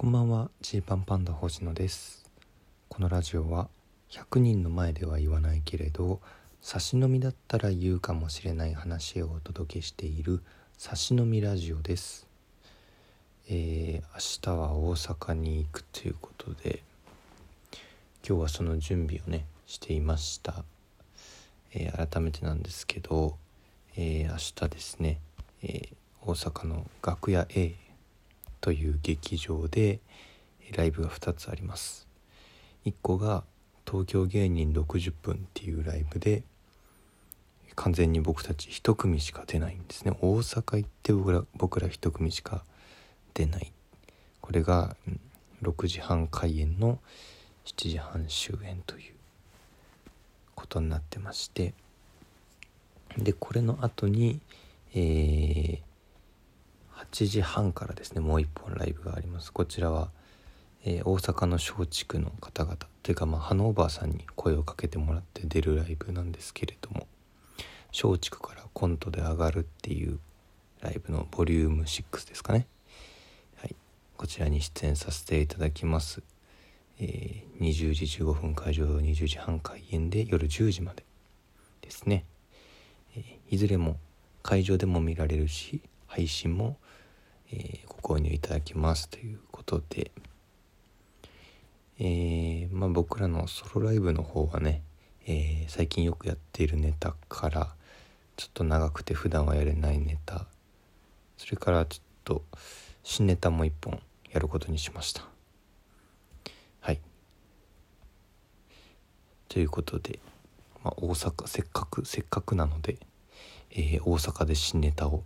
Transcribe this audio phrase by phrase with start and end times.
[0.00, 0.50] こんばんは。
[0.62, 2.24] ジーパンパンダ星野です。
[2.88, 3.68] このラジオは
[4.08, 6.22] 100人の前では言わないけれど
[6.62, 10.40] 差し飲みだったら言うかもしれない話をお届けしている
[10.78, 12.26] 差し飲みラジオです。
[13.50, 16.82] えー、明日は大阪に行くということで
[18.26, 20.64] 今日はその準備をねしていました、
[21.74, 23.36] えー、改めてなんですけど、
[23.98, 24.36] えー、明
[24.66, 25.20] 日ですね、
[25.62, 25.90] え
[26.22, 27.74] 大阪の楽屋 A
[28.60, 30.00] という劇場で
[30.76, 32.06] ライブが2つあります。
[32.84, 33.44] 1個が
[33.86, 36.42] 東京芸人60分っていうライブで
[37.74, 40.12] 完全に僕たち1組しか出ないんですね。
[40.20, 42.64] 大阪行って僕ら僕ら1組しか
[43.34, 43.72] 出ない。
[44.40, 44.96] これが
[45.62, 46.98] 6時半開演の
[47.64, 49.14] 7時半終演という
[50.54, 51.74] ことになってまして。
[53.18, 54.40] でこれの後に
[54.92, 55.80] えー、
[57.12, 59.52] 8時半からですねもう一本ライブがあります。
[59.52, 60.10] こちらは、
[60.84, 62.76] えー、大阪の松竹の方々。
[63.02, 67.06] というかまあハノーバーさんに声をかけてもらって出るライブなんですけれども。
[67.92, 70.20] 松竹からコントで上がるっていう
[70.80, 72.66] ライブのボリューム6ですかね。
[73.56, 73.74] はい。
[74.16, 76.22] こちらに出演させていただきます。
[77.00, 81.02] えー、20時15分会場20時半開演で夜10時まで
[81.80, 82.26] ですね、
[83.16, 83.96] えー、いずれも
[84.42, 86.76] 会場でも見られるし配信も
[87.52, 90.10] えー、ご購入いただきますということで、
[91.98, 94.82] えー、まあ、僕らのソロライブの方はね、
[95.26, 97.74] えー、最近よくやっているネタから
[98.36, 100.46] ちょっと長くて普段はやれないネタ
[101.36, 102.42] それからちょっと
[103.02, 105.24] 新ネタも一本やることにしました。
[106.80, 107.00] はい。
[109.48, 110.18] ということで、
[110.84, 112.98] まあ、大阪せっかくせっかくなので、
[113.70, 115.24] えー、大阪で新ネタを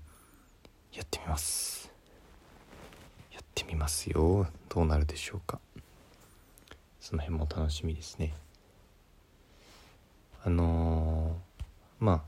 [0.93, 1.84] やってみます。
[3.55, 4.49] ってみますよ。
[4.69, 5.61] どうなるでしょうか。
[7.01, 8.35] その辺も楽しみですね。
[10.43, 12.23] あのー、まあ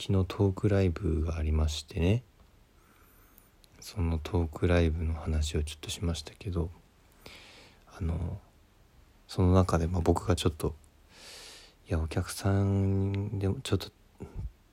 [0.00, 2.24] 昨日トークライブがありましてね。
[3.78, 6.70] そのトークライブの話をちょっとしましたけど
[7.96, 8.40] あの、
[9.28, 10.74] その中で、まあ、僕がちょっと
[11.86, 13.90] いやお客さんでもちょっと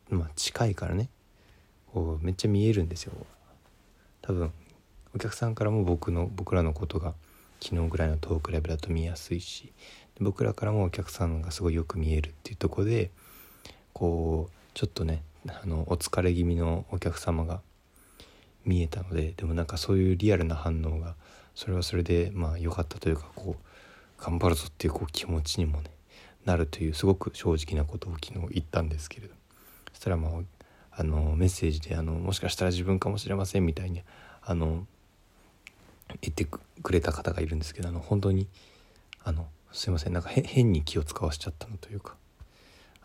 [0.10, 1.10] まあ近いからね。
[1.94, 3.14] こうめっちゃ見えるんですよ。
[4.22, 4.52] 多分
[5.14, 7.14] お客さんからも僕の僕らのことが
[7.60, 9.72] 昨日ぐらいのトークライブだと見やすいし
[10.20, 13.12] 僕らからもお客さんがすごいよく見えるっていうとこで
[13.94, 17.62] こうちょっとねあのお疲れ気味のお客様が
[18.66, 21.16] 見えたのででもなんかそういうリアルな反応が
[21.56, 25.90] それはそれでまあ良かったというかこう頑張るぞっていうこう気持ちにもね
[26.46, 29.34] なるというすごく正直なことを昨日言ったんですけれど
[29.94, 30.32] そしたらまあ
[30.94, 34.04] あのメッセージであの「もしかしたら自分かもしれません」みたいに
[34.42, 34.86] あの
[36.22, 38.48] 言ってくれた方がいるんですけどあの本当に
[39.24, 42.16] あのすいませんなんか変に気を使わせちゃったのというか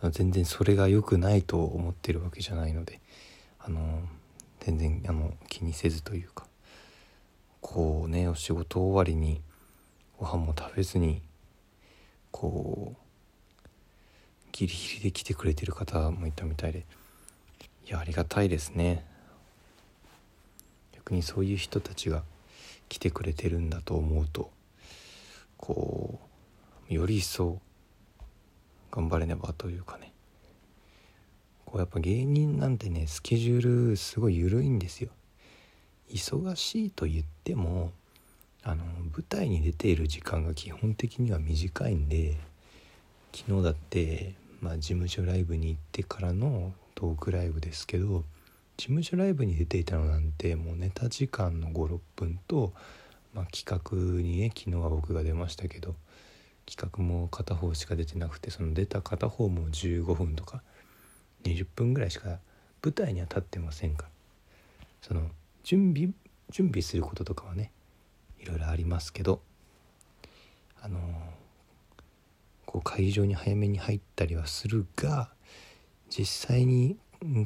[0.00, 3.00] あの全然それが良くないと思ってるわけじゃないので
[3.60, 4.00] あの
[4.60, 6.46] 全然あの気にせずというか
[7.60, 9.40] こうねお仕事終わりに
[10.18, 11.22] ご飯も食べずに
[12.30, 12.98] こう
[14.52, 16.84] ギリギリで来てくれてる方もいたみたいで
[17.86, 19.04] いやありがたいですね。
[20.92, 22.24] 逆にそういう人たちが
[22.88, 24.50] 来てくれてるんだと思うと
[25.56, 26.20] こ
[26.90, 27.60] うより一層
[28.90, 30.12] 頑張れねばというかね。
[31.64, 35.10] こうやっぱ芸人なんてねスケジュールすごい緩いんですよ。
[36.12, 37.92] 忙しいと言っても
[38.62, 42.36] あの舞台に出ている時間が基本的には短いんで
[43.32, 48.24] 昨日だって、まあ、事務所ライブに行ってからのトークライブですけど
[48.76, 52.74] 事務所ライブに出ていたのなんてもうネタ時間の56分と、
[53.32, 55.94] まあ、企画にね昨日は僕が出ましたけど
[56.66, 60.62] 企画も片方しか出てなくてその出た片方も15分とか
[61.44, 62.38] 20分ぐらいしか
[62.82, 64.04] 舞台には立ってませんか。
[64.04, 64.10] ら
[65.00, 65.30] その
[65.64, 66.10] 準備
[66.50, 67.72] 準備することとかはね
[68.38, 69.40] いろいろありますけど
[70.82, 70.98] あの
[72.66, 75.30] こう会場に早めに入ったりはするが
[76.10, 76.98] 実際に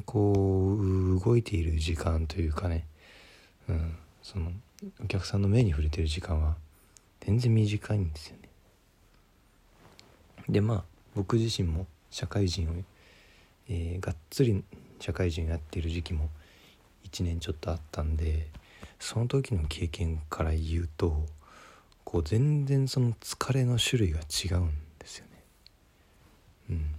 [0.05, 2.85] こう動いている時間というかね、
[3.69, 4.51] うん、その
[5.03, 6.55] お客さんの目に触れてる時間は
[7.21, 8.49] 全然短いんですよね。
[10.49, 10.83] でまあ
[11.15, 12.73] 僕自身も社会人を、
[13.69, 14.63] えー、がっつり
[14.99, 16.29] 社会人やっている時期も
[17.09, 18.47] 1年ちょっとあったんで
[18.99, 21.25] その時の経験から言うと
[22.03, 25.43] こう全然その疲れの種類が違うんですよね。
[26.71, 26.95] うん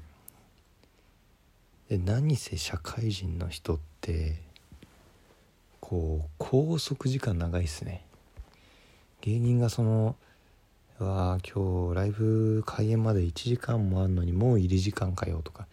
[1.92, 4.40] で何せ社会人の人って
[5.78, 8.06] こう拘束時間長いっすね。
[9.20, 10.16] 芸人がその
[10.98, 15.66] 「わあ今日ライブ開演まで1時間もあんのにもう入り時間かよ」とか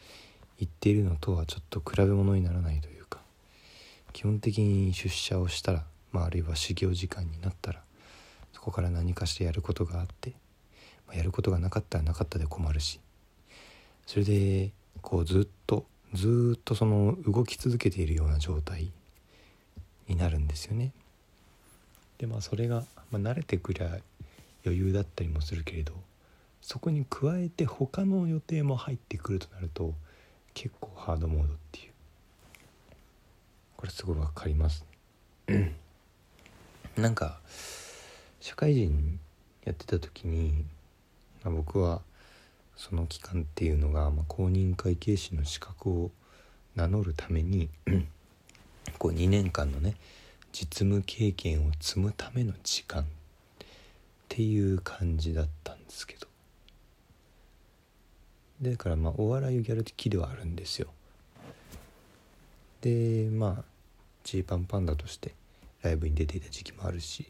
[0.58, 3.22] 言っているのとはちょっと比べ物にならないというか
[4.12, 7.82] 基本的に出社をしたら、まあ、あるいは始業時間になったら
[8.52, 10.32] そこから何かしてやることがあって、
[11.08, 13.00] まあ、やることがなかったらなかったで困るし
[14.06, 18.92] それでこうずっとずっとその動き続けているような状態
[20.08, 20.92] になるんですよね。
[22.18, 24.00] でまあそれが、まあ、慣れてくりゃ
[24.66, 25.94] 余裕だったりもするけれど
[26.62, 29.94] そこに加えて他の予定も入ってくるとなると
[30.54, 31.92] 結構ハードモードっていう
[33.78, 34.86] これすごい分かります
[35.48, 35.74] ね。
[36.98, 37.40] なんか
[38.42, 39.20] 社会人
[39.64, 40.66] やってた時に、
[41.44, 42.02] まあ、僕は
[42.80, 46.12] その期間っていうのが、まあ、公認会計士の資格を
[46.78, 47.68] 名乗るために
[48.98, 49.96] こう2年間のね
[50.54, 53.06] 実務経験を積むための時間っ
[54.30, 56.28] ていう感じだったんですけど。
[58.62, 60.88] だからまあお笑いをやる気ではあるんですよ。
[62.80, 63.64] でまあ
[64.24, 65.34] ジーパンパンダとして
[65.82, 67.30] ライブに出ていた時期もあるし、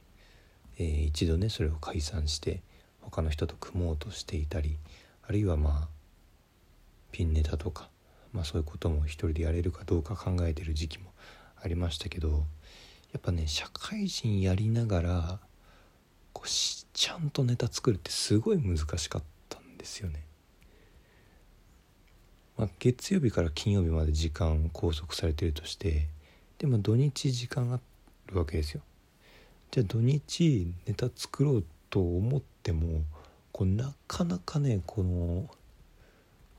[0.77, 2.61] えー、一度ねそれを解散して
[3.01, 4.77] 他の人と組もうとしていたり
[5.29, 5.87] あるいはまあ
[7.11, 7.87] ピンネタとか、
[8.33, 11.11] まあ、そういうことも一人でやれるかどうか考えてる時期も
[11.61, 12.45] ありましたけど
[13.11, 15.39] やっぱね社会人やりながら
[16.33, 20.23] こうちゃんとネタ作るってすごい難しかったんですよね。
[22.57, 26.07] まあ、月曜日から金曜日まで時間拘束されてるとして
[26.57, 27.79] でも土日時間あ
[28.31, 28.81] るわけですよ。
[29.69, 33.03] じゃあ土日ネタ作ろうと思っても
[33.59, 35.49] こうなかなかねこの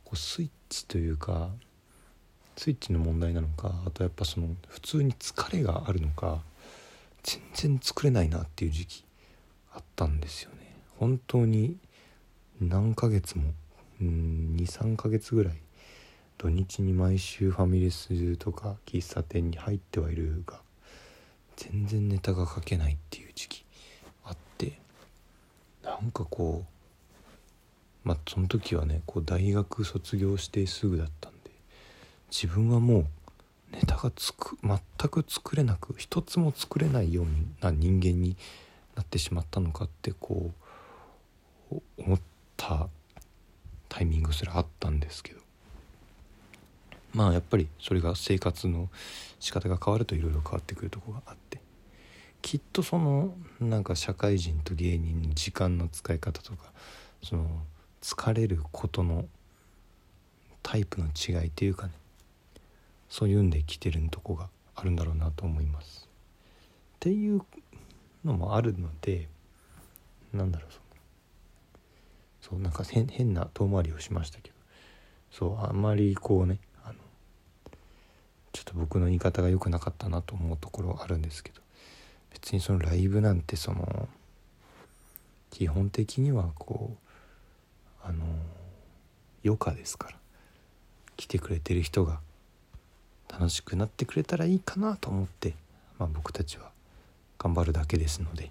[0.05, 1.49] こうスイッチというか
[2.59, 6.43] スイッチの問題なのかあとやっぱその普通に疲れがあるのか
[7.23, 9.05] 全然作れないなっていう時期
[9.73, 10.75] あったんですよね。
[10.99, 11.79] 本当に
[12.61, 13.45] 何ヶ月も
[14.03, 15.55] 23ヶ月ぐらい
[16.37, 20.61] 土日に毎週ファミレスとか喫茶店に入ってはいるが
[21.57, 23.65] 全然ネタが書けないっていう時期
[24.23, 24.79] あって
[25.83, 26.80] なんかこう
[28.05, 31.51] まあその時はねこう大学卒業してすぐだったんで
[32.31, 33.07] 自分はもう
[33.73, 37.27] ネタがつく全く作れなく一つも作れないよう
[37.65, 38.37] な人間に
[38.97, 40.51] なってしまったのかってこ
[41.73, 42.21] う思っ
[42.57, 42.89] た
[43.89, 45.41] タイミングすらあったんですけど。
[47.13, 48.89] まあやっぱりそれが生活の
[49.41, 51.61] 仕方が変わるといろいろ変わってくるとこがあって。
[52.43, 56.73] きっとそのなんか社会人と芸人の時間の使い方とか
[57.23, 57.47] その
[58.01, 59.27] 疲れることの
[60.63, 61.93] タイプの違いっていうかね
[63.09, 66.09] そういうんで来てるとこがあるんだろうなと思います。
[66.97, 67.43] っていう
[68.25, 69.29] のもあるので
[70.33, 70.71] なんだろう
[72.41, 74.55] そうなんか変な遠回りをしましたけど
[75.31, 76.95] そうあんまりこうねあの
[78.53, 81.61] ちょっと僕の言い方が良くなかったなと思うところあるんですけど
[82.33, 84.09] 別にそのライブなんてその
[85.51, 87.10] 基本的にはこう
[88.03, 88.25] あの
[89.45, 90.17] 余暇ですから
[91.17, 92.21] 来てくれてる人が
[93.29, 95.55] 楽しくなってくれたらいいかなと思って、
[95.99, 96.71] まあ、僕たちは
[97.39, 98.51] 頑張るだけですので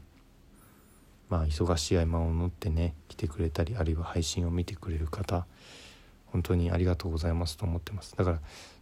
[1.29, 5.45] まあ忙しい合間を縫ってね来てくれたりあるいは配信を見てくれる方
[6.27, 8.15] 本当にありがとうございますと思ってます。
[8.15, 8.39] だから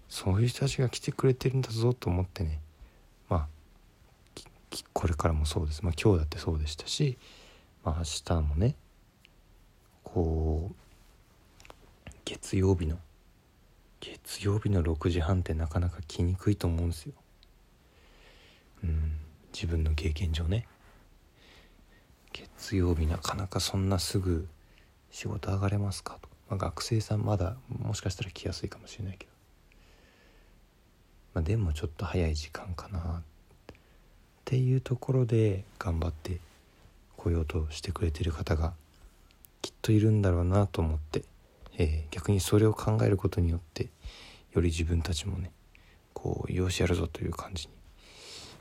[0.10, 2.60] そういう人たちが来てくれてるんだぞと思ってね
[3.30, 3.48] まあ
[4.94, 5.84] これからもそうです。
[5.84, 7.18] まあ今日だってそうでしたし、
[7.84, 8.76] まあ、明日もね
[10.08, 12.98] こう月曜日の
[14.00, 17.14] 月曜日の6時半ってなかなか来にくいと思うんですよ。
[18.86, 19.18] うん
[19.54, 20.66] 自分の経験上ね。
[22.32, 24.48] 月曜日なかなかそんなすぐ
[25.12, 29.32] 仕事上がれますかと、まあ、学生さんまだもしかしたら来やすいかもしれないけど、
[31.34, 33.24] まあ、でもちょっと早い時間かなっ
[34.46, 36.40] ていうところで頑張って
[37.18, 38.74] 来ようとしてくれてる方が
[39.62, 41.24] きっといるんだろうなと思って、
[41.78, 43.90] えー、逆にそれを考えることによって
[44.54, 45.52] より自分たちもね
[46.14, 47.74] こうよしやるぞという感じに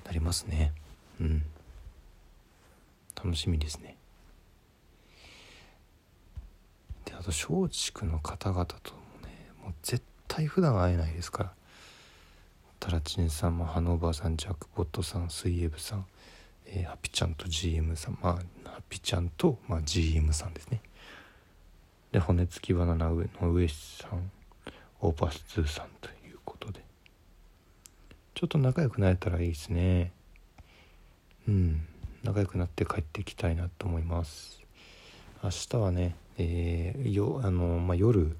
[0.05, 0.73] なりますね。
[1.21, 1.43] うん。
[3.17, 3.97] 楽しみですね。
[7.07, 11.53] であと松竹の方々ともねもう絶対普段会えないですから。
[12.79, 16.07] タラチネさんもハノーバーさんジャックポットさん水泳部さん
[16.67, 18.38] えー、ハピちゃんと GM さんまあ
[18.88, 20.80] ピちゃんと、まあ、GM さんですね。
[22.12, 24.30] で骨付きバナナの上さん
[25.00, 26.85] オーパス2さんということで。
[28.35, 30.12] ちょっと仲良くなれたらいいですね。
[31.49, 31.87] うん。
[32.23, 34.61] 仲良くなって帰ってきたいなと思います。
[35.42, 38.37] 明日はね、えー、よあの、まあ、夜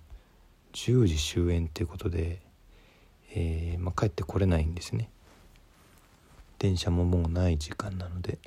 [0.73, 2.41] 10時終演っていうことで、
[3.35, 5.11] えー、まあ、帰ってこれないんですね。
[6.59, 8.39] 電車ももうない時間なので。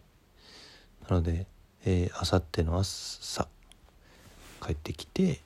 [1.08, 1.48] なので
[1.86, 3.48] えー、明後日の朝
[4.62, 5.40] 帰ってきて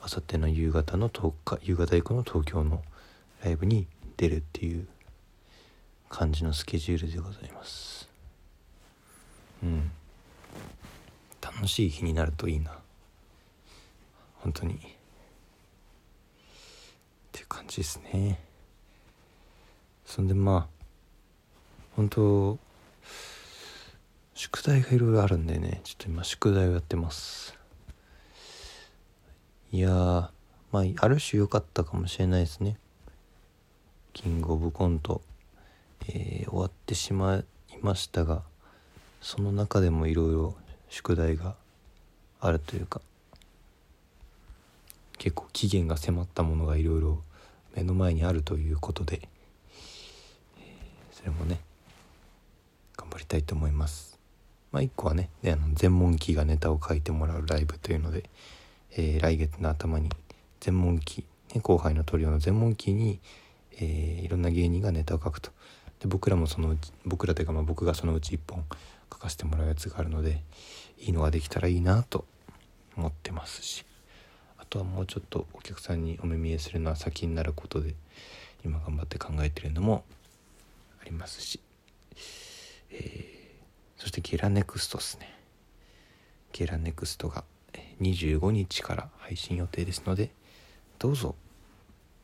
[0.00, 2.82] 明後日の夕方の10日夕方以降の東京の
[3.44, 3.86] ライブに
[4.16, 4.86] 出るっていう
[6.08, 8.08] 感じのスケジュールでございます。
[9.62, 9.90] うん。
[11.40, 12.72] 楽しい日になるといいな。
[14.40, 14.74] 本当に。
[14.74, 14.78] っ
[17.30, 18.38] ていう感じですね。
[20.04, 20.84] そんでまあ
[21.96, 22.58] 本当
[24.42, 27.56] 宿題がいろいろあるんでねちょっと今宿題をやってます。
[29.70, 29.88] いや
[30.72, 32.76] まあある種良かったかもしれないですね。
[34.12, 35.22] キングオブコント、
[36.08, 37.44] えー、終わってしまい
[37.82, 38.42] ましたが
[39.20, 40.56] その中でもいろいろ
[40.88, 41.54] 宿題が
[42.40, 43.00] あるというか
[45.18, 47.22] 結構期限が迫ったものがいろいろ
[47.76, 49.28] 目の前にあるということで、
[51.12, 51.60] それもね
[52.96, 54.11] 頑張りたいと思います。
[54.72, 58.24] まあ、1個はねあの全問記がネタを書いてもらうライブというので、
[58.92, 60.08] えー、来月の頭に
[60.60, 63.20] 全問記、ね、後輩のトリオの全問記に、
[63.78, 65.50] えー、いろんな芸人がネタを書くと。
[66.00, 68.64] で僕らもそのうち僕らというかまあ僕がそのうち1本
[69.12, 70.42] 書かせてもらうやつがあるので
[70.98, 72.24] いいのができたらいいなと
[72.96, 73.84] 思ってますし。
[74.58, 77.94] あとはもうちょっとお客さんにお目見えするのは先になることで
[78.64, 80.02] 今頑張って考えてるのも
[81.02, 81.60] ありますし、
[82.90, 83.41] えー
[84.02, 85.32] そしてゲラネクストですね。
[86.50, 87.44] ゲラネクストが
[88.00, 90.30] 25日から配信予定ですので
[90.98, 91.36] どうぞ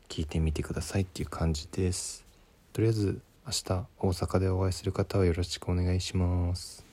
[0.09, 2.25] 聞いてみてくださいっていう感じです。
[2.73, 6.88] とりあえず明日大阪でお会いする方はよろしくお願いします。